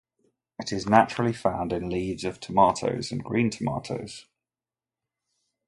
[0.57, 4.25] It is naturally found in leaves of tomatoes and green tomatoes.